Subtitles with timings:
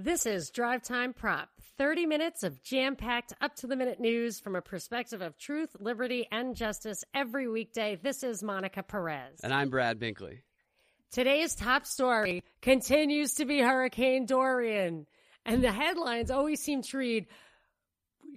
[0.00, 4.38] This is Drive Time Prop 30 minutes of jam packed, up to the minute news
[4.38, 7.98] from a perspective of truth, liberty, and justice every weekday.
[8.00, 9.40] This is Monica Perez.
[9.42, 10.42] And I'm Brad Binkley.
[11.10, 15.04] Today's top story continues to be Hurricane Dorian.
[15.44, 17.26] And the headlines always seem to read,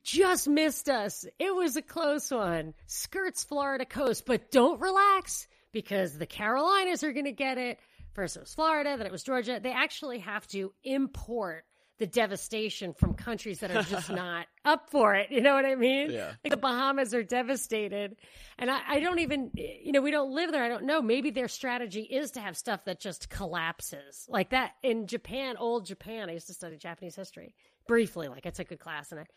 [0.01, 1.27] just missed us.
[1.37, 2.73] It was a close one.
[2.87, 7.79] Skirts Florida coast, but don't relax because the Carolinas are going to get it.
[8.13, 9.59] First it was Florida, then it was Georgia.
[9.61, 11.65] They actually have to import
[12.01, 15.29] the devastation from countries that are just not up for it.
[15.29, 16.09] You know what I mean?
[16.09, 16.33] Yeah.
[16.43, 18.15] Like the Bahamas are devastated.
[18.57, 20.63] And I, I don't even, you know, we don't live there.
[20.63, 21.03] I don't know.
[21.03, 24.25] Maybe their strategy is to have stuff that just collapses.
[24.27, 26.27] Like that in Japan, old Japan.
[26.27, 27.53] I used to study Japanese history
[27.87, 28.27] briefly.
[28.29, 29.27] Like I took a class in it.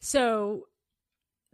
[0.00, 0.66] So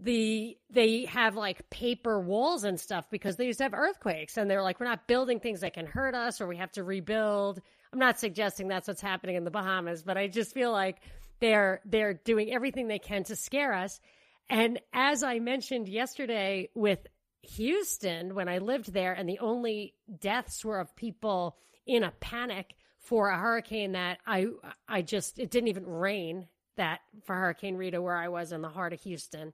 [0.01, 4.49] the they have like paper walls and stuff because they used to have earthquakes and
[4.51, 7.61] they're like we're not building things that can hurt us or we have to rebuild.
[7.93, 10.99] I'm not suggesting that's what's happening in the bahamas but i just feel like
[11.41, 14.01] they're they're doing everything they can to scare us.
[14.49, 17.01] And as i mentioned yesterday with
[17.43, 22.75] houston when i lived there and the only deaths were of people in a panic
[22.99, 24.47] for a hurricane that i
[24.89, 26.47] i just it didn't even rain
[26.77, 29.53] that for hurricane rita where i was in the heart of houston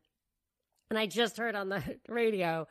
[0.90, 2.66] and I just heard on the radio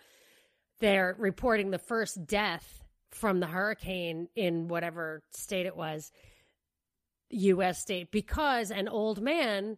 [0.80, 6.12] they're reporting the first death from the hurricane in whatever state it was,
[7.30, 7.80] U.S.
[7.80, 9.78] state, because an old man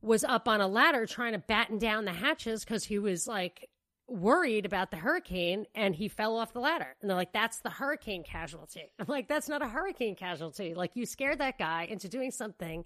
[0.00, 3.68] was up on a ladder trying to batten down the hatches because he was like
[4.06, 6.96] worried about the hurricane and he fell off the ladder.
[7.00, 8.92] And they're like, that's the hurricane casualty.
[8.98, 10.72] I'm like, that's not a hurricane casualty.
[10.72, 12.84] Like, you scared that guy into doing something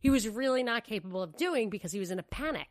[0.00, 2.68] he was really not capable of doing because he was in a panic.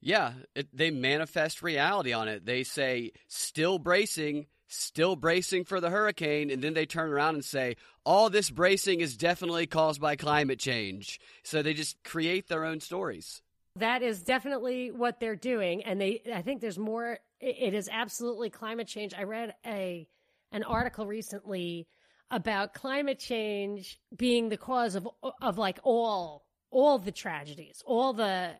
[0.00, 2.46] Yeah, it, they manifest reality on it.
[2.46, 7.44] They say, still bracing, still bracing for the hurricane, and then they turn around and
[7.44, 11.20] say, all this bracing is definitely caused by climate change.
[11.42, 13.42] So they just create their own stories.
[13.76, 16.22] That is definitely what they're doing, and they.
[16.34, 17.20] I think there's more.
[17.40, 19.14] It is absolutely climate change.
[19.16, 20.08] I read a
[20.50, 21.86] an article recently
[22.32, 25.08] about climate change being the cause of
[25.40, 28.50] of like all all the tragedies, all the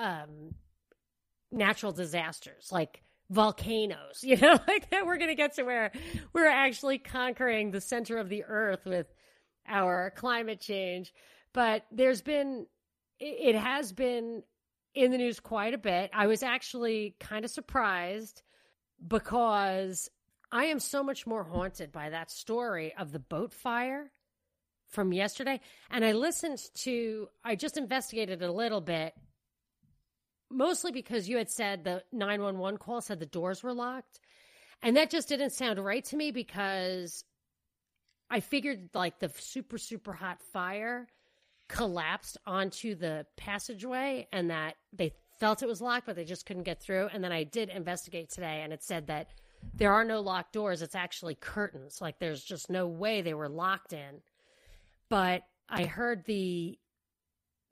[0.00, 0.54] um,
[1.52, 5.92] natural disasters like volcanoes, you know, like that we're going to get to where
[6.32, 9.06] we're actually conquering the center of the earth with
[9.68, 11.12] our climate change.
[11.52, 12.66] But there's been,
[13.18, 14.42] it has been
[14.94, 16.10] in the news quite a bit.
[16.12, 18.42] I was actually kind of surprised
[19.06, 20.08] because
[20.50, 24.10] I am so much more haunted by that story of the boat fire
[24.88, 25.60] from yesterday.
[25.90, 29.14] And I listened to, I just investigated a little bit
[30.50, 34.20] mostly because you had said the 911 call said the doors were locked.
[34.82, 37.24] And that just didn't sound right to me because
[38.30, 41.06] I figured like the super, super hot fire
[41.68, 46.64] collapsed onto the passageway and that they felt it was locked, but they just couldn't
[46.64, 47.08] get through.
[47.12, 49.28] And then I did investigate today and it said that
[49.74, 50.82] there are no locked doors.
[50.82, 52.00] It's actually curtains.
[52.00, 54.22] Like there's just no way they were locked in.
[55.08, 56.78] But I heard the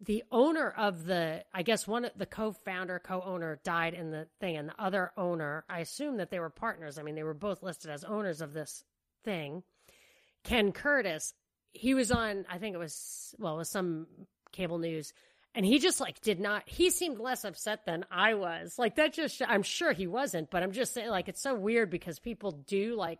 [0.00, 4.56] the owner of the i guess one of the co-founder co-owner died in the thing
[4.56, 6.98] and the other owner i assume that they were partners.
[6.98, 8.84] I mean they were both listed as owners of this
[9.24, 9.62] thing.
[10.44, 11.34] Ken Kurtis
[11.72, 14.06] he was on i think it was well it was some
[14.52, 15.12] cable news
[15.54, 18.78] and he just like did not he seemed less upset than i was.
[18.78, 21.90] Like that just i'm sure he wasn't but i'm just saying like it's so weird
[21.90, 23.18] because people do like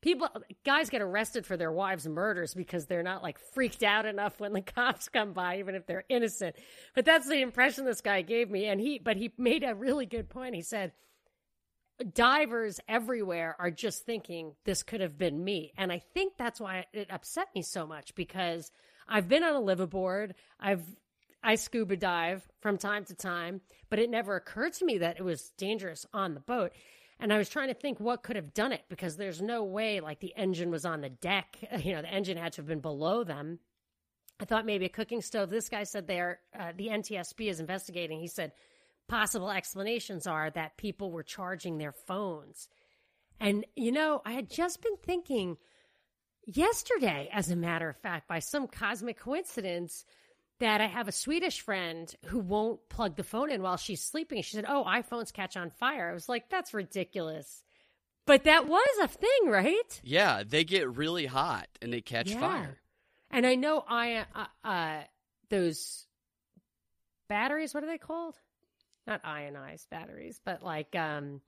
[0.00, 0.28] people
[0.64, 4.52] guys get arrested for their wives murders because they're not like freaked out enough when
[4.52, 6.56] the cops come by even if they're innocent.
[6.94, 10.06] But that's the impression this guy gave me and he but he made a really
[10.06, 10.54] good point.
[10.54, 10.92] He said
[12.14, 15.72] divers everywhere are just thinking this could have been me.
[15.76, 18.72] And i think that's why it upset me so much because
[19.08, 20.32] i've been on a liveaboard.
[20.58, 20.84] I've
[21.42, 25.22] I scuba dive from time to time, but it never occurred to me that it
[25.22, 26.72] was dangerous on the boat.
[27.20, 30.00] And I was trying to think what could have done it because there's no way
[30.00, 31.58] like the engine was on the deck.
[31.84, 33.58] You know, the engine had to have been below them.
[34.40, 35.50] I thought maybe a cooking stove.
[35.50, 38.20] This guy said there, uh, the NTSB is investigating.
[38.20, 38.52] He said
[39.06, 42.68] possible explanations are that people were charging their phones.
[43.38, 45.58] And, you know, I had just been thinking
[46.46, 50.04] yesterday, as a matter of fact, by some cosmic coincidence,
[50.60, 54.42] that I have a Swedish friend who won't plug the phone in while she's sleeping.
[54.42, 56.08] She said, Oh, iPhones catch on fire.
[56.08, 57.62] I was like, That's ridiculous.
[58.26, 60.00] But that was a thing, right?
[60.04, 62.40] Yeah, they get really hot and they catch yeah.
[62.40, 62.78] fire.
[63.30, 65.00] And I know I uh, uh,
[65.48, 66.06] those
[67.28, 67.74] batteries.
[67.74, 68.36] What are they called?
[69.06, 71.40] Not ionized batteries, but like um,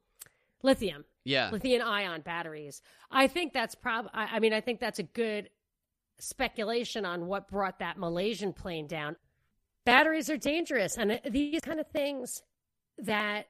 [0.62, 1.04] lithium.
[1.24, 2.82] Yeah, lithium ion batteries.
[3.10, 4.08] I think that's prob.
[4.12, 5.50] I, I mean, I think that's a good
[6.22, 9.16] speculation on what brought that Malaysian plane down.
[9.84, 12.42] Batteries are dangerous, and uh, these kind of things
[12.98, 13.46] that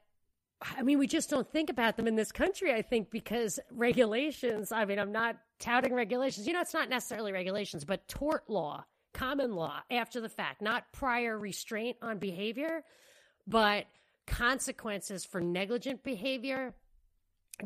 [0.77, 4.71] I mean, we just don't think about them in this country, I think, because regulations,
[4.71, 6.47] I mean, I'm not touting regulations.
[6.47, 10.85] You know, it's not necessarily regulations, but tort law, common law after the fact, not
[10.93, 12.83] prior restraint on behavior,
[13.45, 13.87] but
[14.25, 16.73] consequences for negligent behavior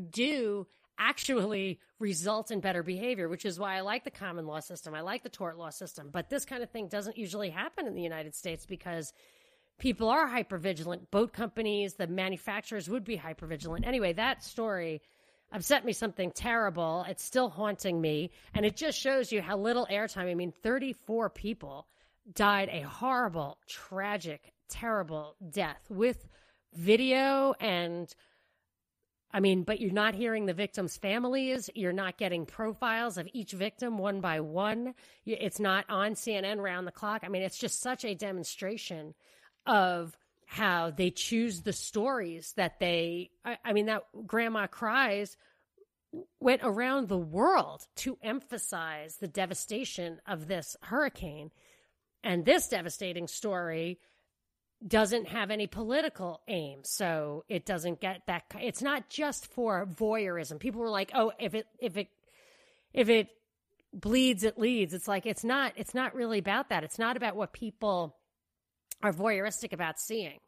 [0.09, 0.65] do
[0.97, 4.93] actually result in better behavior, which is why I like the common law system.
[4.93, 6.09] I like the tort law system.
[6.11, 9.13] But this kind of thing doesn't usually happen in the United States because
[9.79, 11.09] people are hyper vigilant.
[11.11, 13.85] Boat companies, the manufacturers would be hyper vigilant.
[13.85, 15.01] Anyway, that story
[15.51, 17.05] upset me something terrible.
[17.07, 18.31] It's still haunting me.
[18.53, 20.29] And it just shows you how little airtime.
[20.29, 21.87] I mean, 34 people
[22.33, 26.27] died a horrible, tragic, terrible death with
[26.73, 28.13] video and.
[29.31, 31.69] I mean, but you're not hearing the victims' families.
[31.75, 34.93] You're not getting profiles of each victim one by one.
[35.25, 37.23] It's not on CNN round the clock.
[37.23, 39.13] I mean, it's just such a demonstration
[39.65, 45.35] of how they choose the stories that they I, I, mean that grandma cries
[46.39, 51.51] went around the world to emphasize the devastation of this hurricane
[52.23, 53.99] and this devastating story
[54.85, 60.59] doesn't have any political aim so it doesn't get that it's not just for voyeurism.
[60.59, 62.09] People were like oh if it if it
[62.93, 63.29] if it
[63.93, 64.93] bleeds it leads.
[64.93, 66.83] It's like it's not it's not really about that.
[66.83, 68.15] It's not about what people
[69.01, 70.39] are voyeuristic about seeing.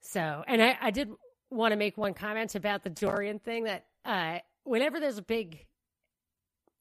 [0.00, 1.10] So, and I, I did
[1.50, 5.66] want to make one comment about the Dorian thing that uh, whenever there's a big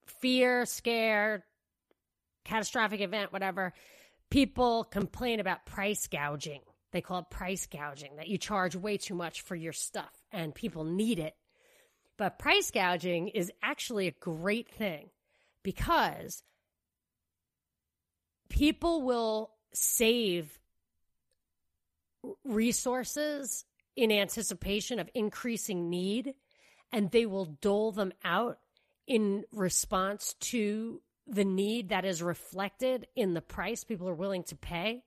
[0.05, 1.45] fear, scare,
[2.45, 3.73] catastrophic event, whatever,
[4.29, 6.61] people complain about price gouging.
[6.91, 10.55] They call it price gouging, that you charge way too much for your stuff and
[10.55, 11.35] people need it.
[12.17, 15.09] But price gouging is actually a great thing
[15.63, 16.43] because
[18.49, 20.59] people will save
[22.43, 23.65] resources
[23.95, 26.33] in anticipation of increasing need,
[26.91, 28.59] and they will dole them out
[29.07, 34.55] in response to the need that is reflected in the price people are willing to
[34.55, 35.03] pay.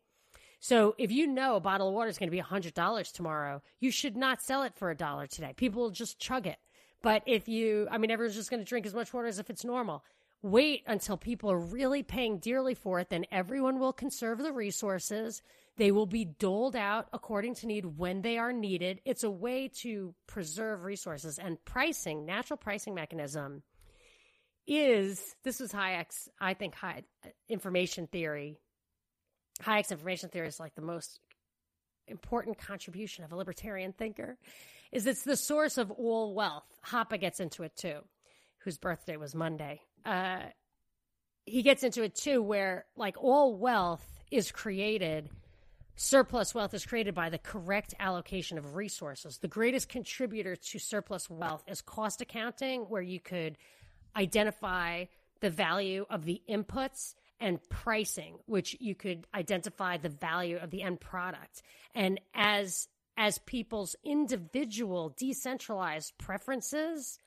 [0.61, 3.91] So if you know a bottle of water is going to be $100 tomorrow, you
[3.91, 5.53] should not sell it for a dollar today.
[5.57, 6.59] People will just chug it.
[7.03, 9.51] But if you, I mean, everyone's just going to drink as much water as if
[9.51, 10.05] it's normal.
[10.41, 15.43] Wait until people are really paying dearly for it, then everyone will conserve the resources
[15.77, 19.01] they will be doled out according to need when they are needed.
[19.05, 23.63] It's a way to preserve resources and pricing, natural pricing mechanism
[24.67, 27.05] is this was Hayek's, I think, Hayek,
[27.49, 28.59] information theory.
[29.63, 31.21] Hayek's information theory is like the most
[32.09, 34.37] important contribution of a libertarian thinker
[34.91, 36.67] is it's the source of all wealth.
[36.87, 38.01] Hoppe gets into it too,
[38.59, 39.81] whose birthday was Monday.
[40.05, 40.41] Uh,
[41.45, 45.29] he gets into it too, where like all wealth is created
[45.95, 49.39] Surplus wealth is created by the correct allocation of resources.
[49.39, 53.59] The greatest contributor to surplus wealth is cost accounting, where you could
[54.17, 55.07] identify
[55.41, 60.83] the value of the inputs and pricing, which you could identify the value of the
[60.83, 61.63] end product.
[61.95, 67.19] And as as people's individual decentralized preferences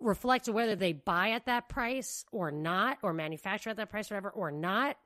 [0.00, 4.14] reflect whether they buy at that price or not, or manufacture at that price, or
[4.14, 4.96] whatever, or not,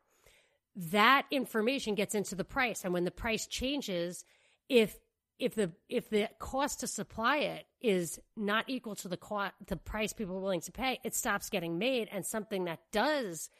[0.74, 4.24] that information gets into the price and when the price changes
[4.68, 4.96] if
[5.38, 9.76] if the if the cost to supply it is not equal to the cost the
[9.76, 13.50] price people are willing to pay it stops getting made and something that does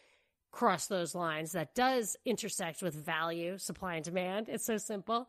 [0.53, 5.29] cross those lines that does intersect with value supply and demand it's so simple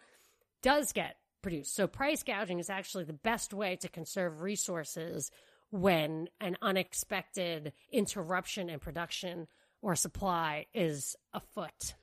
[0.62, 5.32] does get produced so price gouging is actually the best way to conserve resources
[5.72, 9.48] when an unexpected interruption in production
[9.82, 11.94] or supply is afoot.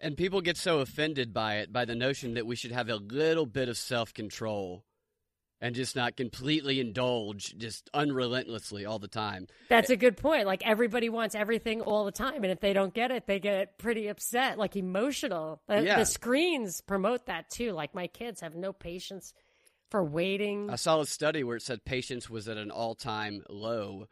[0.00, 2.96] And people get so offended by it, by the notion that we should have a
[2.96, 4.84] little bit of self control
[5.60, 9.46] and just not completely indulge just unrelentlessly all the time.
[9.68, 10.46] That's a good point.
[10.46, 12.42] Like everybody wants everything all the time.
[12.42, 15.60] And if they don't get it, they get pretty upset, like emotional.
[15.68, 15.98] The, yeah.
[15.98, 17.72] the screens promote that too.
[17.72, 19.34] Like my kids have no patience
[19.90, 20.70] for waiting.
[20.70, 24.06] I saw a study where it said patience was at an all time low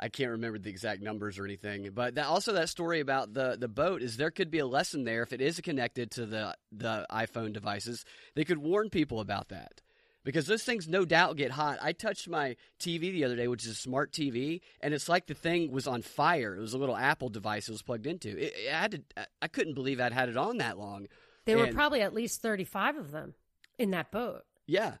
[0.00, 3.56] I can't remember the exact numbers or anything, but that, also that story about the
[3.60, 6.56] the boat is there could be a lesson there if it is connected to the
[6.72, 8.04] the iPhone devices.
[8.34, 9.82] They could warn people about that
[10.24, 11.78] because those things no doubt get hot.
[11.82, 15.26] I touched my TV the other day, which is a smart TV, and it's like
[15.26, 16.56] the thing was on fire.
[16.56, 18.30] It was a little Apple device it was plugged into.
[18.30, 19.26] It, it had to.
[19.42, 21.08] I couldn't believe I'd had it on that long.
[21.44, 23.34] There and, were probably at least thirty five of them
[23.78, 24.44] in that boat.
[24.66, 24.94] Yeah,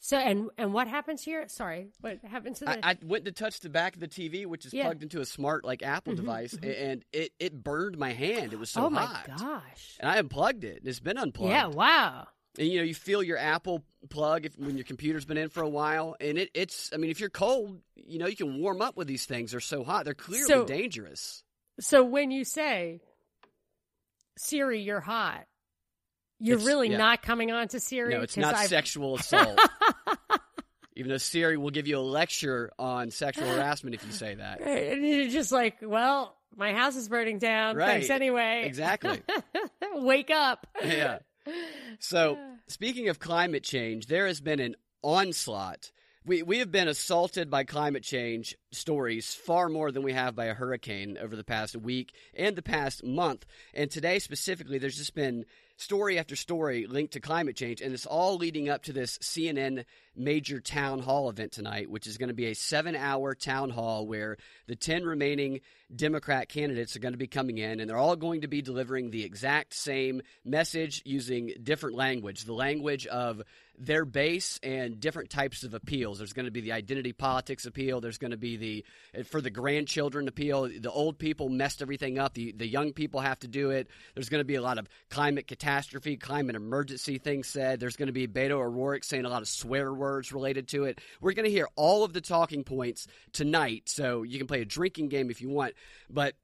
[0.00, 1.46] So and and what happens here?
[1.48, 2.86] Sorry, what happened to the?
[2.86, 4.84] I, I went to touch the back of the TV, which is Yeah.
[4.84, 6.92] plugged into a smart like Apple Mhm, device, mhm.
[6.92, 8.52] and it it burned my hand.
[8.52, 8.86] It was so hot.
[8.86, 9.26] oh my hot.
[9.38, 9.96] gosh!
[9.98, 10.82] And I unplugged it.
[10.84, 11.50] It's been unplugged.
[11.52, 12.28] Yeah, wow.
[12.58, 15.62] and you know you feel your apple plug if, when your computer's been in for
[15.62, 18.80] a while and it, it's i mean if you're cold you know you can warm
[18.80, 21.44] up with these things they're so hot they're clearly So- dangerous
[21.80, 23.00] So when you say
[24.38, 25.44] Siri, you're hot,
[26.40, 26.96] you're It's- really yeah.
[26.96, 28.14] not coming on to Siri.
[28.14, 29.58] no it's not I've- sexual assault
[30.98, 34.60] even though siri will give you a lecture on sexual harassment if you say that
[34.60, 37.76] Right, And you're just like, well, my house is burning down.
[37.76, 38.64] Thanks Right, anyway.
[38.66, 39.22] exactly
[39.94, 40.66] Wake up.
[40.84, 41.18] yeah
[41.98, 42.36] so
[42.66, 45.90] speaking of climate change there has been an onslaught
[46.26, 50.46] we, we have been assaulted by climate change stories far more than we have by
[50.46, 53.46] a hurricane over the past week and the past month.
[53.72, 55.46] And today, specifically, there's just been
[55.78, 57.80] story after story linked to climate change.
[57.80, 59.86] And it's all leading up to this CNN
[60.18, 64.06] major town hall event tonight, which is going to be a seven hour town hall
[64.06, 65.60] where the 10 remaining
[65.94, 69.10] Democrat candidates are going to be coming in and they're all going to be delivering
[69.10, 73.42] the exact same message using different language, the language of
[73.80, 76.18] their base and different types of appeals.
[76.18, 78.00] There's going to be the identity politics appeal.
[78.00, 78.84] There's going to be the
[79.14, 80.68] eh, for the grandchildren appeal.
[80.68, 82.34] The old people messed everything up.
[82.34, 83.88] The the young people have to do it.
[84.14, 87.80] There's going to be a lot of climate catastrophe, climate emergency things said.
[87.80, 91.00] There's going to be Beto O'Rourke saying a lot of swear words related to it.
[91.20, 93.84] We're going to hear all of the talking points tonight.
[93.86, 95.74] So you can play a drinking game if you want,
[96.10, 96.34] but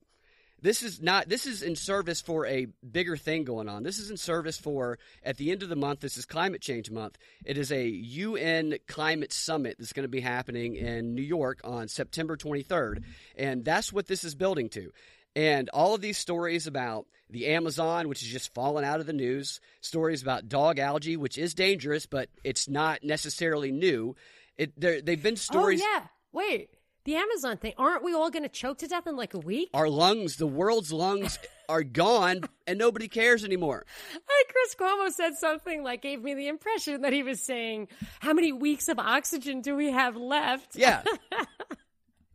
[0.64, 4.10] this is not this is in service for a bigger thing going on this is
[4.10, 7.58] in service for at the end of the month this is climate change month it
[7.58, 12.34] is a un climate summit that's going to be happening in new york on september
[12.34, 13.04] 23rd
[13.36, 14.90] and that's what this is building to
[15.36, 19.12] and all of these stories about the Amazon, which is just falling out of the
[19.12, 24.14] news, stories about dog algae, which is dangerous, but it's not necessarily new.
[24.56, 25.80] It, there, they've been oh, stories.
[25.82, 26.06] Oh yeah.
[26.32, 26.70] Wait,
[27.04, 27.74] the Amazon thing.
[27.76, 29.70] Aren't we all going to choke to death in like a week?
[29.74, 31.38] Our lungs, the world's lungs,
[31.68, 33.84] are gone, and nobody cares anymore.
[34.12, 37.88] Hey, Chris Cuomo said something like gave me the impression that he was saying,
[38.20, 41.02] "How many weeks of oxygen do we have left?" Yeah.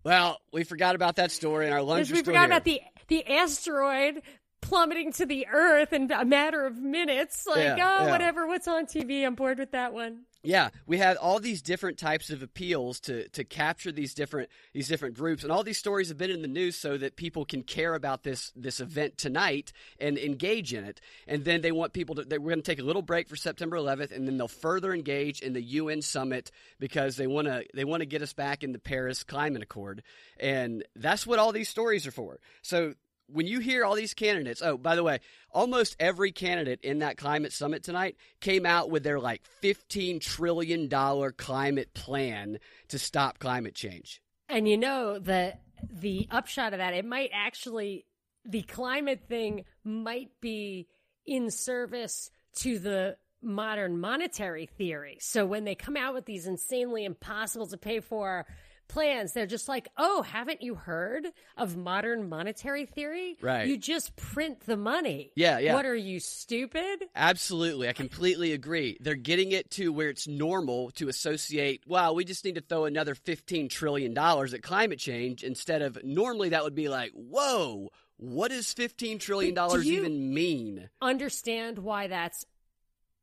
[0.04, 2.12] well, we forgot about that story, and our lunch.
[2.12, 2.46] We forgot here.
[2.48, 4.22] about the the asteroid
[4.62, 7.48] plummeting to the Earth in a matter of minutes.
[7.48, 8.12] Like, Yeah, oh, yeah.
[8.12, 8.48] whatever.
[8.48, 9.26] What's on TV?
[9.26, 10.22] I'm bored with that one.
[10.42, 14.88] Yeah, we have all these different types of appeals to to capture these different these
[14.88, 17.62] different groups, and all these stories have been in the news so that people can
[17.62, 21.02] care about this this event tonight and engage in it.
[21.28, 22.24] And then they want people to.
[22.24, 24.94] They, we're going to take a little break for September 11th, and then they'll further
[24.94, 28.64] engage in the UN summit because they want to they want to get us back
[28.64, 30.04] in the Paris Climate Accord,
[30.40, 32.40] and that's what all these stories are for.
[32.62, 32.94] So
[33.32, 35.20] when you hear all these candidates, oh, by the way,
[35.52, 40.90] almost every candidate in that climate summit tonight came out with their like $15 trillion
[41.38, 42.60] climate plan
[42.90, 44.22] to stop climate change.
[44.48, 45.54] And you know the
[45.92, 48.06] the upshot of that, it might actually
[48.46, 50.88] the climate thing might be
[51.26, 55.18] in service to the modern monetary theory.
[55.22, 58.46] So when they come out with these insanely impossible to pay for
[58.90, 63.38] plans, they're just like, "Oh, haven't you heard of modern monetary theory?
[63.42, 63.68] Right.
[63.68, 65.32] You just print the money.
[65.36, 65.74] Yeah, yeah.
[65.74, 67.06] What are you stupid?
[67.16, 67.88] Absolutely.
[67.88, 68.98] I completely agree.
[69.00, 72.86] They're getting it to where it's normal to associate, wow, we just need to throw
[72.86, 78.50] another $15 trillion at climate change instead of normally that would be like, whoa, what
[78.50, 80.90] does $15 trillion do even mean?
[81.02, 82.46] understand why that's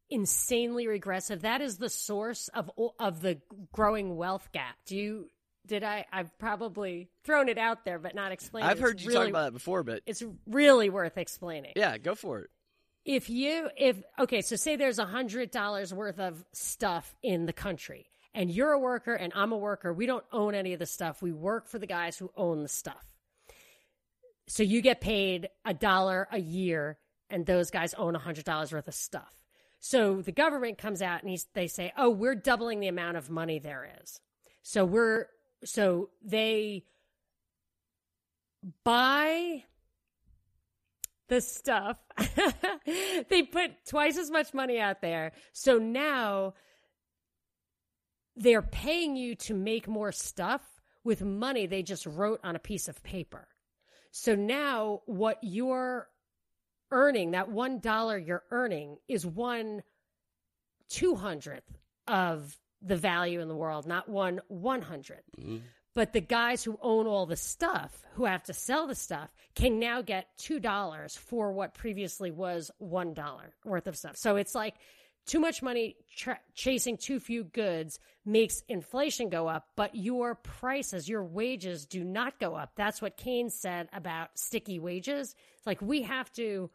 [0.09, 1.43] insanely regressive.
[1.43, 3.41] That is the source of of the
[3.73, 4.77] growing wealth gap.
[4.87, 5.29] Do you?
[5.67, 6.07] Did I?
[6.13, 8.69] I've probably thrown it out there, but not explained.
[8.69, 8.83] I've it.
[8.83, 11.73] heard It's you really, talk about that before, but It's really worth explaining.
[11.77, 12.51] yeah, go for it.
[13.05, 17.53] If you, if okay, so say there's a hundred dollars worth of stuff in the
[17.53, 19.93] country, and you're a worker and I'm a worker.
[19.93, 21.23] We don't own any of the stuff.
[21.23, 23.05] We work for the guys who own the stuff.
[24.49, 26.99] So you get paid a dollar a year,
[27.31, 29.35] and those guys own a hundred dollars worth of stuff.
[29.79, 33.31] So the government comes out and he's, they say, "Oh, we're doubling the amount of
[33.31, 34.21] money there is."
[34.63, 35.27] So we're
[35.65, 36.85] so they
[38.85, 39.65] buy
[41.29, 41.99] the stuff.
[43.29, 45.33] they put twice as much money out there.
[45.53, 46.55] So now
[48.37, 50.63] they're paying you to make more stuff
[51.05, 53.49] with money they just wrote on a piece of paper.
[54.11, 56.09] So now what you're
[56.91, 59.83] earning, that one dollar you're earning, is one
[60.89, 65.25] two hundredth of the value in the world, not one one hundredth.
[65.39, 65.59] Mm-hmm.
[65.95, 69.79] But the guys who own all the stuff, who have to sell the stuff, can
[69.79, 74.17] now get two dollars for what previously was one dollar worth of stuff.
[74.17, 74.75] So it's like
[75.27, 81.09] too much money tra- chasing too few goods makes inflation go up, but your prices,
[81.09, 82.73] your wages do not go up.
[82.77, 85.35] That's what Keynes said about sticky wages.
[85.57, 86.71] It's like we have to,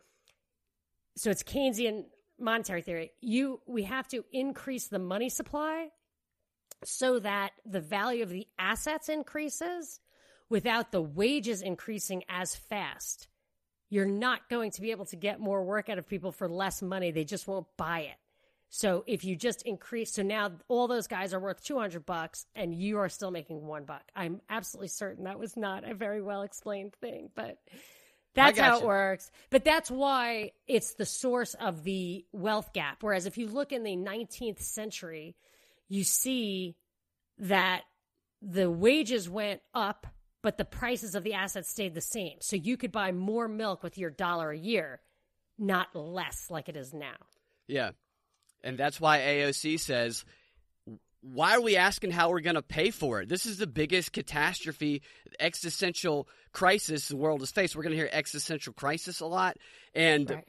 [1.15, 2.05] so it's Keynesian
[2.41, 3.11] monetary theory.
[3.21, 5.89] You, we have to increase the money supply
[6.83, 9.99] so that the value of the assets increases
[10.49, 13.27] without the wages increasing as fast.
[13.89, 16.81] You're not going to be able to get more work out of people for less
[16.81, 17.11] money.
[17.11, 18.15] They just won't buy it.
[18.69, 22.73] So if you just increase, so now all those guys are worth 200 bucks and
[22.73, 24.03] you are still making one buck.
[24.15, 27.57] I'm absolutely certain that was not a very well explained thing, but
[28.33, 29.31] that's how it works.
[29.49, 32.97] But that's why it's the source of the wealth gap.
[33.01, 35.35] Whereas if you look in the 19th century,
[35.89, 36.75] you see
[37.39, 37.81] that
[38.41, 40.07] the wages went up,
[40.41, 42.37] but the prices of the assets stayed the same.
[42.39, 45.01] So you could buy more milk with your dollar a year,
[45.59, 47.17] not less like it is now.
[47.67, 47.91] Yeah.
[48.63, 50.23] And that's why AOC says,
[51.21, 53.29] why are we asking how we're going to pay for it?
[53.29, 55.01] This is the biggest catastrophe,
[55.39, 57.75] existential crisis the world has faced.
[57.75, 59.57] We're going to hear existential crisis a lot.
[59.93, 60.29] And.
[60.29, 60.45] Right.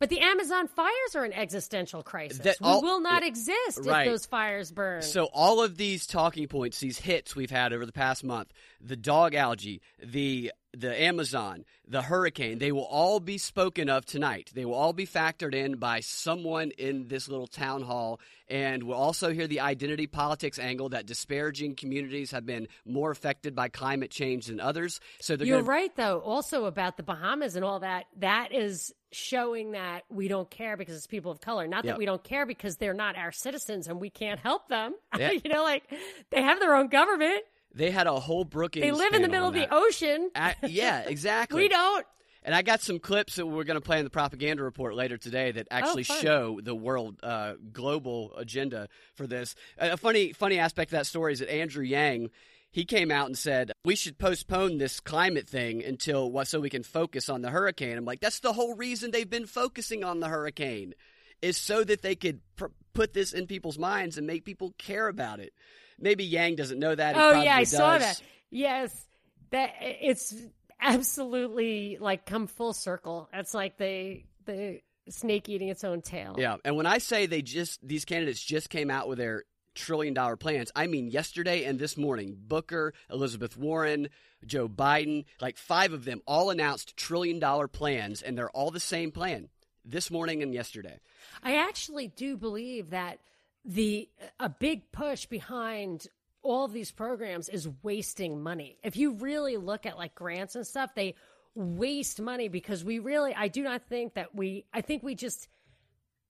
[0.00, 2.56] But the Amazon fires are an existential crisis.
[2.62, 4.06] All, we will not exist right.
[4.06, 5.02] if those fires burn.
[5.02, 8.96] So all of these talking points, these hits we've had over the past month, the
[8.96, 14.50] dog algae, the the Amazon, the hurricane, they will all be spoken of tonight.
[14.54, 18.20] They will all be factored in by someone in this little town hall.
[18.48, 23.54] And we'll also hear the identity politics angle that disparaging communities have been more affected
[23.54, 25.00] by climate change than others.
[25.20, 25.68] So You're gonna...
[25.68, 28.06] right, though, also about the Bahamas and all that.
[28.18, 31.66] That is showing that we don't care because it's people of color.
[31.66, 34.94] Not that we don't care because they're not our citizens and we can't help them.
[35.18, 35.32] Yeah.
[35.32, 35.82] you know, like
[36.30, 37.42] they have their own government.
[37.74, 38.84] They had a whole Brookings.
[38.84, 40.30] They live in the middle of the ocean.
[40.62, 41.60] yeah, exactly.
[41.62, 42.06] we don't.
[42.42, 45.18] And I got some clips that we're going to play in the propaganda report later
[45.18, 49.54] today that actually oh, show the world uh, global agenda for this.
[49.78, 52.30] A funny, funny aspect of that story is that Andrew Yang
[52.72, 56.70] he came out and said we should postpone this climate thing until what so we
[56.70, 57.96] can focus on the hurricane.
[57.96, 60.94] I'm like, that's the whole reason they've been focusing on the hurricane
[61.42, 65.08] is so that they could pr- put this in people's minds and make people care
[65.08, 65.52] about it.
[65.98, 67.14] Maybe Yang doesn't know that.
[67.14, 67.70] He oh yeah, I does.
[67.70, 68.22] saw that.
[68.50, 69.06] Yes,
[69.50, 70.34] that it's
[70.80, 73.28] absolutely like come full circle.
[73.32, 76.36] It's like the the snake eating its own tail.
[76.38, 80.14] Yeah, and when I say they just these candidates just came out with their trillion
[80.14, 84.08] dollar plans, I mean yesterday and this morning, Booker, Elizabeth Warren,
[84.44, 88.80] Joe Biden, like five of them all announced trillion dollar plans, and they're all the
[88.80, 89.48] same plan
[89.84, 90.98] this morning and yesterday.
[91.42, 93.18] I actually do believe that
[93.64, 96.06] the a big push behind
[96.42, 98.78] all these programs is wasting money.
[98.82, 101.14] If you really look at like grants and stuff, they
[101.54, 105.48] waste money because we really I do not think that we I think we just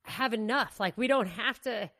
[0.02, 0.80] have enough.
[0.80, 1.90] Like we don't have to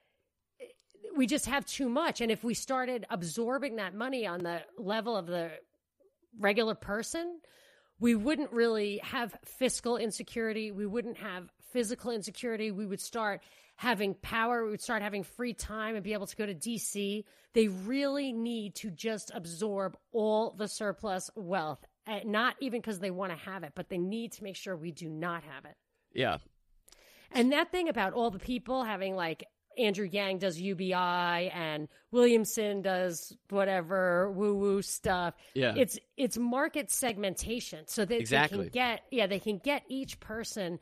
[1.16, 5.16] we just have too much and if we started absorbing that money on the level
[5.16, 5.51] of the
[6.38, 7.40] regular person,
[7.99, 13.42] we wouldn't really have fiscal insecurity, we wouldn't have physical insecurity, we would start
[13.77, 17.25] having power, we would start having free time and be able to go to DC.
[17.55, 23.11] They really need to just absorb all the surplus wealth, eh, not even because they
[23.11, 25.77] want to have it, but they need to make sure we do not have it.
[26.12, 26.38] Yeah.
[27.33, 29.44] And that thing about all the people having like
[29.81, 35.35] Andrew Yang does UBI and Williamson does whatever woo woo stuff.
[35.55, 35.75] Yeah.
[35.77, 38.59] It's it's market segmentation so that exactly.
[38.59, 40.79] they can get yeah, they can get each person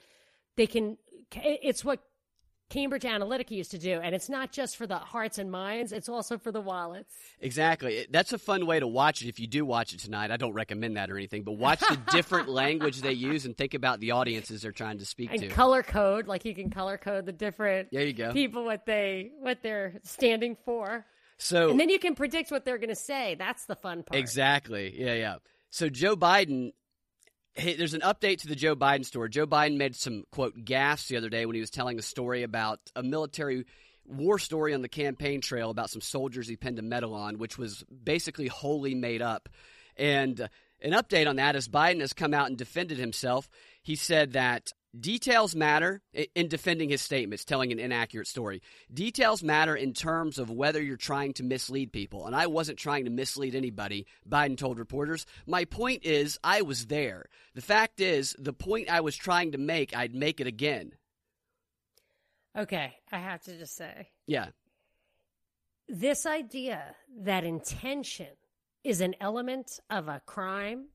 [0.57, 0.99] they can
[1.33, 2.01] it's what
[2.71, 4.01] Cambridge Analytica used to do.
[4.01, 7.15] And it's not just for the hearts and minds, it's also for the wallets.
[7.41, 8.07] Exactly.
[8.11, 10.31] That's a fun way to watch it if you do watch it tonight.
[10.31, 13.75] I don't recommend that or anything, but watch the different language they use and think
[13.75, 15.49] about the audiences they're trying to speak and to.
[15.49, 18.33] color code, like you can color code the different there you go.
[18.33, 21.07] people what they what they're standing for.
[21.39, 23.37] So And then you can predict what they're going to say.
[23.39, 24.19] That's the fun part.
[24.19, 24.95] Exactly.
[24.99, 25.37] Yeah, yeah.
[25.71, 26.73] So Joe Biden
[27.55, 29.31] Hey, there's an update to the Joe Biden story.
[29.31, 32.43] Joe Biden made some quote gaffes the other day when he was telling a story
[32.43, 33.65] about a military
[34.05, 37.59] war story on the campaign trail about some soldiers he pinned a medal on, which
[37.59, 39.49] was basically wholly made up.
[39.97, 40.49] And
[40.81, 43.49] an update on that is Biden has come out and defended himself.
[43.83, 46.01] He said that Details matter
[46.35, 48.63] in defending his statements, telling an inaccurate story.
[48.93, 52.27] Details matter in terms of whether you're trying to mislead people.
[52.27, 55.27] And I wasn't trying to mislead anybody, Biden told reporters.
[55.47, 57.27] My point is, I was there.
[57.55, 60.93] The fact is, the point I was trying to make, I'd make it again.
[62.57, 64.09] Okay, I have to just say.
[64.27, 64.47] Yeah.
[65.89, 68.29] This idea that intention
[68.85, 70.87] is an element of a crime,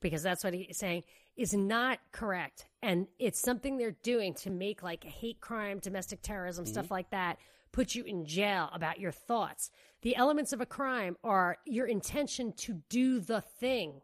[0.00, 1.02] because that's what he's saying
[1.36, 2.66] is not correct.
[2.82, 6.72] And it's something they're doing to make like hate crime, domestic terrorism, Mm-hmm.
[6.72, 7.38] stuff like that,
[7.72, 9.70] put you in jail about your thoughts.
[10.02, 14.00] The elements of a crime are your intention to do the thing,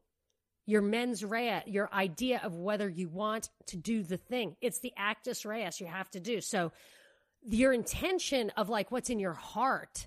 [0.67, 4.57] your mens rea, your idea of whether you want to do the thing.
[4.61, 6.41] It's the actus reus you have to do.
[6.41, 6.73] So
[7.49, 10.07] your intention of like what's in your heart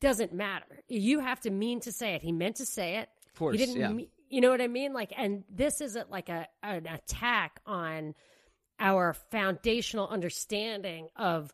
[0.00, 0.66] doesn't matter.
[0.88, 2.22] You have to mean to say it.
[2.22, 3.08] He meant to say it.
[3.28, 3.88] Of course, He didn't yeah.
[3.88, 4.92] me- you know what I mean?
[4.92, 8.14] Like, and this isn't like a an attack on
[8.80, 11.52] our foundational understanding of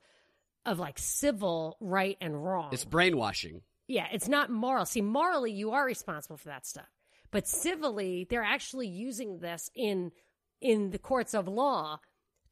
[0.65, 2.71] of like civil right and wrong.
[2.73, 3.63] It's brainwashing.
[3.89, 4.85] yeah, it's not moral.
[4.87, 6.89] See, morally, you are responsible for that stuff,
[7.31, 10.13] but civilly, they're actually using this in
[10.61, 11.99] in the courts of law.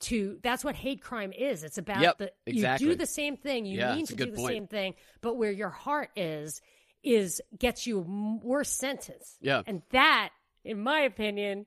[0.02, 1.64] To that's what hate crime is.
[1.64, 2.86] It's about Yep, the exactly.
[2.86, 4.52] you do the same thing, you Yeah, mean to do the point.
[4.54, 6.60] same thing, but where your heart is
[7.02, 8.00] is gets you
[8.42, 9.36] worse sentence.
[9.40, 9.62] Yeah.
[9.66, 10.30] And that,
[10.64, 11.66] in my opinion,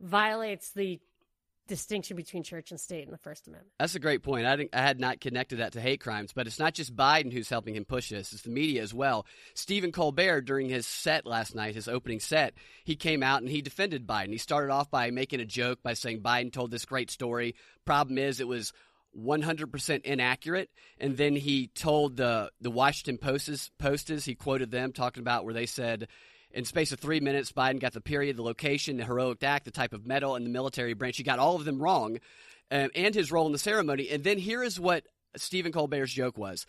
[0.00, 1.00] violates the
[1.68, 3.72] distinction between church and state in the First Amendment.
[3.78, 4.46] That's a great point.
[4.46, 7.32] I, didn't, I had not connected that to hate crimes, but it's not just Biden
[7.32, 9.26] who's helping him push this, it's the media as well.
[9.54, 13.62] Stephen Colbert, during his set last night, his opening set, he came out and he
[13.62, 14.30] defended Biden.
[14.30, 17.54] He started off by making a joke by saying Biden told this great story.
[17.84, 18.72] Problem is, it was
[19.18, 20.70] 100% inaccurate.
[20.98, 25.54] And then he told the, the Washington Post's, Posters, he quoted them talking about where
[25.54, 26.08] they said,
[26.50, 29.70] in space of three minutes, Biden got the period, the location, the heroic act, the
[29.70, 31.16] type of medal, and the military branch.
[31.16, 32.18] He got all of them wrong,
[32.70, 34.08] um, and his role in the ceremony.
[34.10, 35.04] And then here is what
[35.36, 36.66] Stephen Colbert's joke was.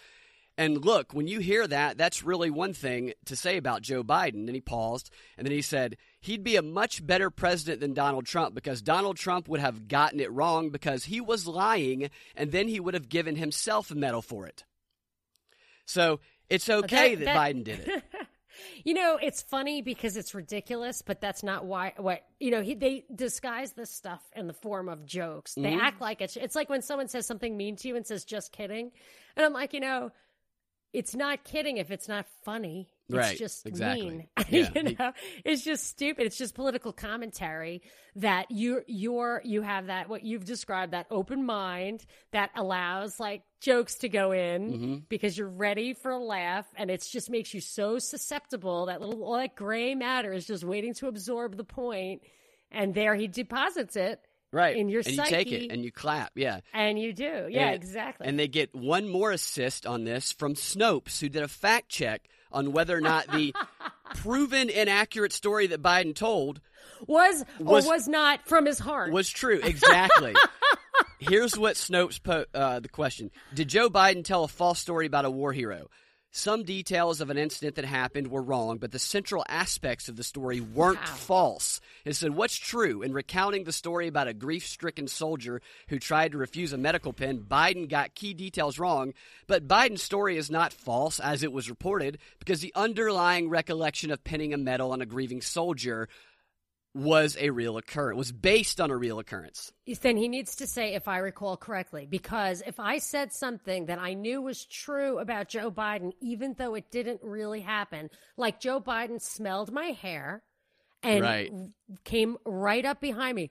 [0.57, 4.45] And look, when you hear that, that's really one thing to say about Joe Biden.
[4.45, 8.27] And he paused, and then he said, he'd be a much better president than Donald
[8.27, 12.67] Trump because Donald Trump would have gotten it wrong because he was lying, and then
[12.67, 14.63] he would have given himself a medal for it.
[15.85, 18.03] So it's okay that, that- Biden did it.
[18.83, 21.93] You know, it's funny because it's ridiculous, but that's not why.
[21.97, 25.55] What you know, he, they disguise this stuff in the form of jokes.
[25.55, 25.79] They Mm-hmm.
[25.81, 26.37] act like it's.
[26.37, 28.91] It's like when someone says something mean to you and says "just kidding,"
[29.35, 30.11] and I'm like, you know,
[30.93, 32.89] it's not kidding if it's not funny.
[33.09, 34.09] It's Right, just exactly.
[34.09, 34.27] mean.
[34.49, 34.69] Yeah.
[34.75, 35.11] you know,
[35.43, 36.25] it's just stupid.
[36.25, 37.81] It's just political commentary
[38.15, 43.43] that you you're you have that what you've described that open mind that allows like
[43.59, 44.95] jokes to go in Mm-hmm.
[45.09, 49.23] because you're ready for a laugh and it just makes you so susceptible that little
[49.23, 52.21] all that gray matter is just waiting to absorb the point
[52.71, 54.19] and there he deposits it
[54.53, 54.77] Right.
[54.77, 56.31] in your and you take it and you clap.
[56.35, 56.59] Yeah.
[56.73, 60.53] and you do yeah And- exactly And they get one more assist on this from
[60.53, 63.53] Snopes, who did a fact check on whether or not the
[64.15, 66.61] proven inaccurate story that Biden told
[67.07, 69.59] was, was- or was not from his heart was true.
[69.63, 70.35] Exactly.
[71.19, 75.25] Here's what Snopes po- uh, the question: Did Joe Biden tell a false story about
[75.25, 75.89] a war hero?
[76.35, 80.23] Some details of an incident that happened were wrong, but the central aspects of the
[80.23, 81.05] story weren't Wow.
[81.15, 81.79] false.
[82.05, 83.03] It said, What's true?
[83.03, 87.13] In recounting the story about a grief stricken soldier who tried to refuse a medical
[87.13, 89.13] pen, Biden got key details wrong,
[89.45, 94.23] but Biden's story is not false as it was reported because the underlying recollection of
[94.23, 96.09] pinning a medal on a grieving soldier
[96.95, 99.71] was a real occurrence, was based on a real occurrence.
[100.01, 103.97] then he needs to say, if I recall correctly, because if I said something that
[103.99, 108.79] I knew was true about Joe Biden, even though it didn't really happen, like Joe
[108.79, 110.43] Biden smelled my hair
[111.01, 111.51] and Right.
[112.03, 113.49] came right up behind me.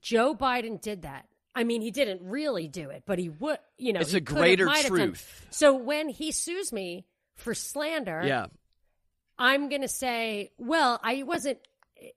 [0.00, 1.26] Joe Biden did that.
[1.54, 4.66] I mean, he didn't really do it, but he would, you know, It's a greater
[4.66, 5.46] might have done- truth.
[5.48, 8.46] So when he sues me for slander, Yeah.
[9.38, 11.58] I'm going to say, well, I wasn't.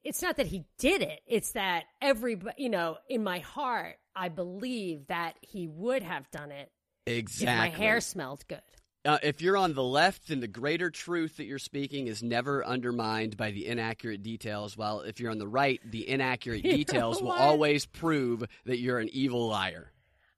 [0.04, 1.22] It's not that he did it.
[1.26, 6.52] It's that everybody, you know, in my heart, I believe that he would have done
[6.52, 6.72] it
[7.06, 7.54] Exactly.
[7.54, 8.62] if my hair smelled good.
[9.06, 12.66] Uh, if you're on the left, then the greater truth that you're speaking is never
[12.66, 14.76] undermined by the inaccurate details.
[14.76, 19.10] While if you're on the right, the inaccurate details will always prove that you're an
[19.14, 19.92] evil liar.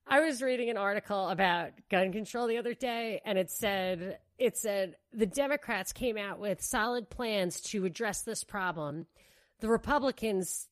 [0.05, 4.57] I was reading an article about gun control the other day, and it said it
[4.57, 9.07] said the Democrats came out with solid plans to address this problem.
[9.61, 10.67] The Republicans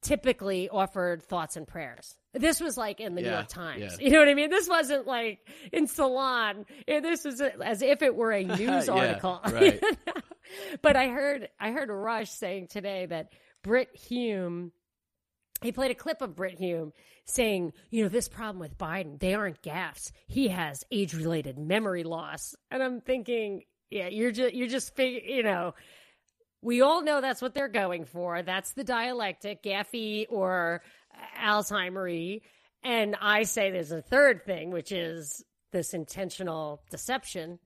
[0.00, 2.16] typically offered thoughts and prayers.
[2.34, 3.80] This was like in the New York Times.
[4.00, 4.04] yeah.
[4.04, 4.50] You know what I mean?
[4.50, 6.64] This wasn't like in Salon.
[6.88, 9.40] This was as if it were a news Yeah, article.
[9.52, 9.80] right.
[10.80, 13.32] but I heard I heard Rush saying today that
[13.62, 14.72] Brit Hume
[15.62, 16.92] he played a clip of Brit Hume
[17.24, 20.10] saying, you know, this problem with Biden, they aren't gaffes.
[20.26, 22.56] He has age related memory loss.
[22.72, 25.74] And I'm thinking, yeah, you're just, you're just, fig- you know,
[26.62, 28.42] we all know that's what they're going for.
[28.42, 30.82] That's the dialectic, gaffy or
[31.38, 32.40] Alzheimer
[32.82, 37.58] And I say there's a third thing, which is this intentional deception,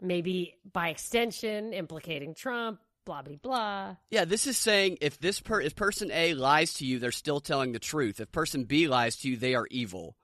[0.00, 3.96] maybe by extension implicating Trump, blah blah blah.
[4.10, 7.40] Yeah, this is saying if this per- if person A lies to you, they're still
[7.40, 8.20] telling the truth.
[8.20, 10.16] If person B lies to you, they are evil.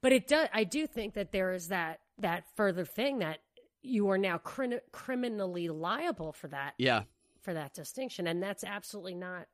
[0.00, 0.48] But it does.
[0.52, 3.38] I do think that there is that that further thing that
[3.82, 7.02] you are now criminally liable for that Yeah.
[7.42, 9.46] For that distinction, and that's absolutely not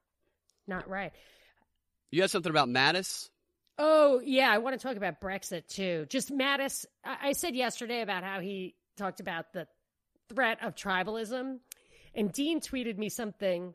[0.66, 1.12] not right.
[2.10, 3.28] You had something about Mattis?
[3.78, 6.06] Oh yeah, I want to talk about Brexit too.
[6.08, 9.66] Just Mattis, I, I said yesterday about how he talked about the
[10.28, 11.58] threat of tribalism,
[12.14, 13.74] and Dean tweeted me something,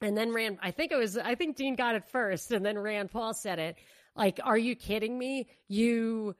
[0.00, 0.58] and then Rand.
[0.62, 1.18] I think it was.
[1.18, 3.76] I think Dean got it first, and then Rand Paul said it.
[4.14, 5.48] Like, are you kidding me?
[5.68, 6.36] You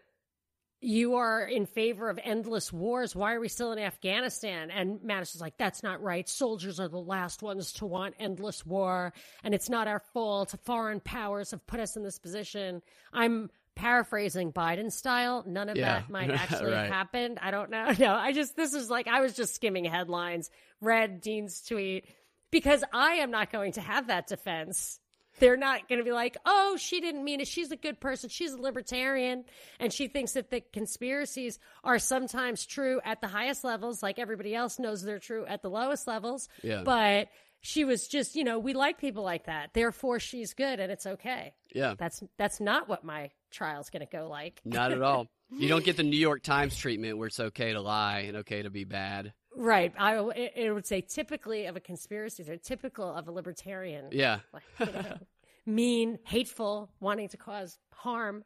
[0.85, 3.15] you are in favor of endless wars.
[3.15, 4.71] Why are we still in Afghanistan?
[4.71, 6.29] And Mattis is like, that's not right.
[6.29, 9.13] Soldiers are the last ones to want endless war,
[9.45, 10.55] and it's not our fault.
[10.65, 12.83] Foreign powers have put us in this position.
[13.13, 15.45] I'm paraphrasing Biden style.
[15.47, 16.01] None of Yeah.
[16.01, 16.85] that might actually Right.
[16.87, 17.39] have happened.
[17.41, 17.93] I don't know.
[17.99, 22.07] No, I just, this is like, I was just skimming headlines, read Dean's tweet,
[22.51, 24.99] because I am not going to have that defense.
[25.43, 27.49] They're not going to be like, oh, she didn't mean it.
[27.49, 28.31] She's a good person.
[28.31, 29.45] She's a libertarian.
[29.81, 34.55] And she thinks that the conspiracies are sometimes true at the highest levels, like everybody
[34.55, 36.49] else knows they're true at the lowest levels.
[36.63, 36.83] Yeah.
[36.85, 37.27] But
[37.61, 39.71] she was just, you know, we like people like that.
[39.73, 41.55] Therefore, she's good and it's okay.
[41.75, 41.95] Yeah.
[41.99, 44.61] That's that's not what my trial's going to go like.
[44.65, 45.27] Not at all.
[45.55, 48.63] You don't get the New York Times treatment where it's okay to lie and okay
[48.63, 49.35] to be bad.
[49.55, 49.93] Right.
[49.99, 52.43] I it, it would say typically of a conspiracy.
[52.43, 54.07] They're typical of a libertarian.
[54.13, 54.39] Yeah.
[54.55, 55.19] like, you know,
[55.67, 58.45] mean, hateful, wanting to cause harm.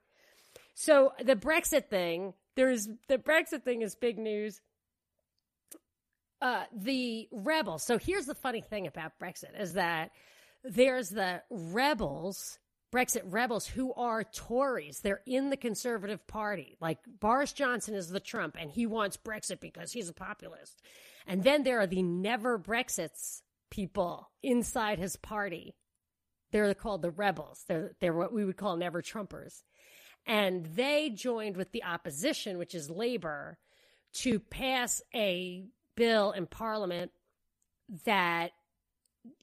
[0.74, 4.60] So the Brexit thing, there's the Brexit thing is big news.
[6.42, 7.82] Uh, the rebels.
[7.82, 10.10] So here's the funny thing about Brexit is that
[10.62, 12.58] there's the rebels,
[12.94, 15.00] Brexit rebels, who are Tories.
[15.00, 16.76] They're in the Conservative Party.
[16.78, 20.82] Like Boris Johnson is the Trump, and he wants Brexit because he's a populist.
[21.26, 25.74] And then there are the never Brexits people inside his party.
[26.52, 27.64] They're called the rebels.
[27.68, 29.62] They're they're what we would call never Trumpers.
[30.26, 33.58] And they joined with the opposition, which is Labor,
[34.14, 37.12] to pass a bill in Parliament
[38.04, 38.50] that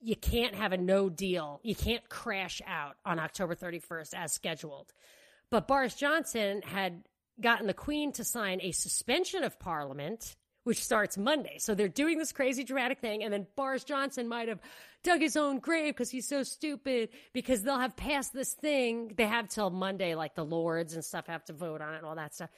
[0.02, 1.60] you can't have a no deal.
[1.64, 4.94] You can't crash out on October 31st as scheduled.
[5.50, 7.04] But Boris Johnson had
[7.40, 11.58] gotten the Queen to sign a suspension of Parliament, which starts Monday.
[11.60, 13.24] So they're doing this crazy dramatic thing.
[13.24, 14.60] And then Boris Johnson might have
[15.04, 19.14] dug his own grave because he's so stupid because they'll have passed this thing.
[19.16, 22.06] They have till Monday, like the Lords and stuff have to vote on it and
[22.06, 22.50] all that stuff.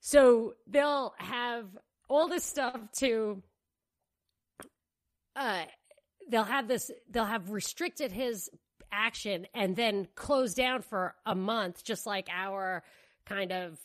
[0.00, 1.66] So they'll have
[2.08, 3.42] all this stuff to
[5.34, 5.64] uh
[6.30, 8.48] they'll have this they'll have restricted his
[8.92, 12.84] action and then closed down for a month just like our
[13.26, 13.78] kind of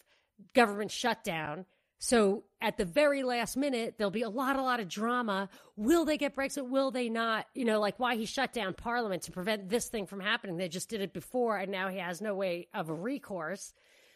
[0.54, 1.65] government shutdown
[2.03, 5.49] so at the very last minute there'll be a lot a lot of drama.
[5.77, 6.67] Will they get brexit?
[6.67, 7.45] Will they not?
[7.53, 10.57] You know like why he shut down parliament to prevent this thing from happening?
[10.57, 13.71] They just did it before and now he has no way of a recourse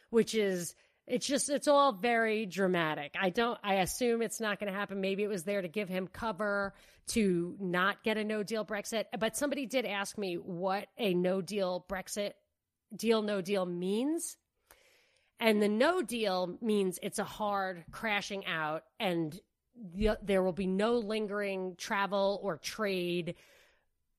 [0.10, 0.74] which is
[1.06, 3.14] it's just it's all very dramatic.
[3.22, 5.00] I don't i assume it's not going to happen.
[5.00, 6.74] Maybe it was there to give him cover
[7.10, 9.06] to not get a no deal brexit.
[9.20, 12.32] But somebody did ask me what a no deal brexit
[12.96, 14.38] deal no deal means
[15.40, 19.40] and the no deal means it's a hard crashing out and
[19.94, 23.36] the, there will be no lingering travel or trade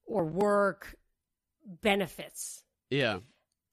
[0.04, 0.94] or work
[1.64, 3.18] benefits Yeah.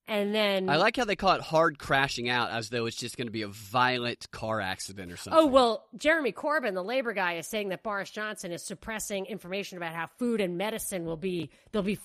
[0.08, 3.18] and then I like how they call it hard crashing out as though it's just
[3.18, 5.44] going to be a violent car accident or oh, something.
[5.44, 9.78] Oh, well, Jeremy Corbyn, the labor guy, is saying that Boris Johnson is suppressing information
[9.78, 12.00] about how food and medicine will be, there'll be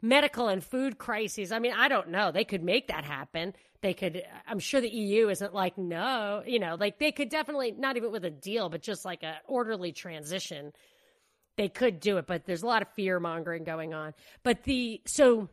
[0.00, 1.52] medical and food crises.
[1.52, 2.30] I mean, I don't know.
[2.30, 3.54] They could make that happen.
[3.80, 7.72] They could, I'm sure the EU isn't like, no, you know, like they could definitely,
[7.72, 10.72] not even with a deal, but just like an orderly transition.
[11.56, 14.14] They could do it, but there's a lot of fear mongering going on.
[14.42, 15.48] But the, so,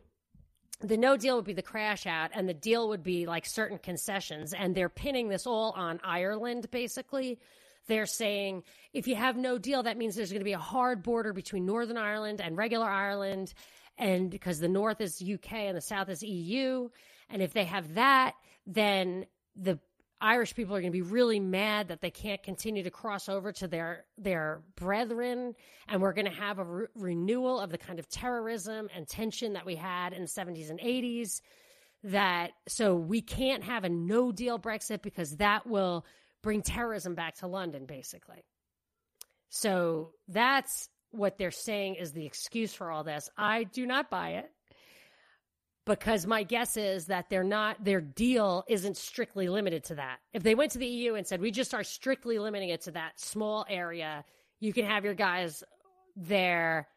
[0.80, 3.78] the no deal would be the crash out and the deal would be like certain
[3.78, 7.38] concessions and they're pinning this all on Ireland basically
[7.86, 11.02] they're saying if you have no deal that means there's going to be a hard
[11.02, 13.54] border between Northern Ireland and regular Ireland
[13.98, 16.88] and because the north is UK and the south is EU
[17.30, 18.34] and if they have that
[18.66, 19.78] then the
[20.20, 23.52] Irish people are going to be really mad that they can't continue to cross over
[23.52, 25.54] to their their brethren,
[25.88, 29.52] and we're going to have a re- renewal of the kind of terrorism and tension
[29.52, 31.42] that we had in the 70s and 80s.
[32.04, 36.06] That so we can't have a no deal Brexit because that will
[36.42, 38.44] bring terrorism back to London, basically.
[39.50, 43.28] So that's what they're saying is the excuse for all this.
[43.36, 44.50] I do not buy it
[45.86, 50.18] because my guess is that they're not their deal isn't strictly limited to that.
[50.32, 52.90] If they went to the EU and said we just are strictly limiting it to
[52.92, 54.24] that small area,
[54.60, 55.62] you can have your guys
[56.16, 56.88] there,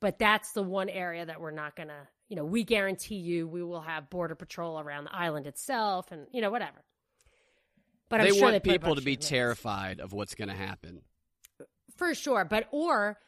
[0.00, 3.48] but that's the one area that we're not going to, you know, we guarantee you
[3.48, 6.84] we will have border patrol around the island itself and, you know, whatever.
[8.08, 11.02] But they I'm sure want they people to be terrified of what's going to happen.
[11.96, 13.18] For sure, but or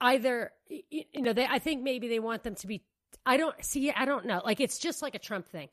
[0.00, 2.82] either you know, they I think maybe they want them to be
[3.26, 4.40] I don't see I don't know.
[4.44, 5.68] Like it's just like a Trump thing.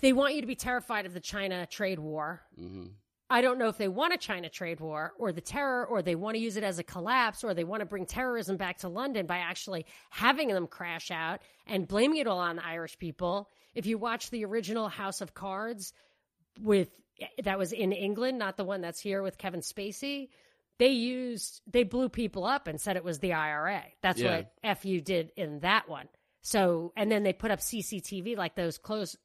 [0.00, 2.42] They want you to be terrified of the China trade war.
[2.60, 2.86] Mm-hmm.
[3.30, 6.14] I don't know if they want a China trade war or the terror, or they
[6.14, 8.88] want to use it as a collapse, or they want to bring terrorism back to
[8.88, 13.50] London by actually having them crash out and blaming it all on the Irish people.
[13.74, 15.92] If you watch the original House of Cards
[16.58, 16.88] with
[17.42, 20.28] that was in England, not the one that's here with Kevin Spacey,
[20.78, 23.82] they used they blew people up and said it was the IRA.
[24.00, 24.42] That's yeah.
[24.62, 26.08] what FU did in that one.
[26.42, 29.16] So and then they put up CCTV like those close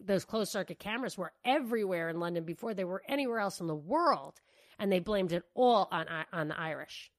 [0.00, 3.74] those closed circuit cameras were everywhere in London before they were anywhere else in the
[3.74, 4.40] world,
[4.78, 7.10] and they blamed it all on on the Irish.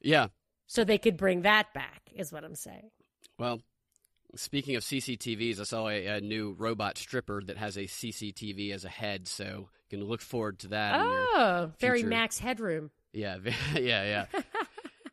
[0.00, 0.28] Yeah.
[0.66, 2.90] So they could bring that back, is what I'm saying.
[3.38, 3.60] Well,
[4.36, 8.84] speaking of CCTVs, I saw a, a new robot stripper that has a CCTV as
[8.84, 11.00] a head, so you can look forward to that.
[11.00, 12.90] Oh, very Max Headroom.
[13.12, 13.38] Yeah,
[13.74, 14.42] yeah, yeah.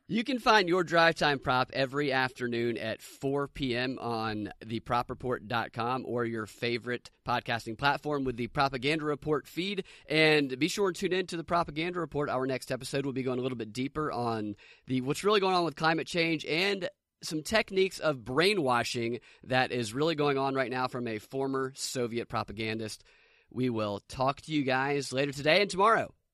[0.09, 3.97] You can find your drive time prop every afternoon at 4 p.m.
[3.99, 9.86] on thepropreport.com or your favorite podcasting platform with the Propaganda Report feed.
[10.09, 12.29] And be sure to tune in to the Propaganda Report.
[12.29, 14.55] Our next episode will be going a little bit deeper on
[14.88, 16.89] the what's really going on with climate change and
[17.23, 22.27] some techniques of brainwashing that is really going on right now from a former Soviet
[22.27, 23.03] propagandist.
[23.51, 26.13] We will talk to you guys later today and tomorrow.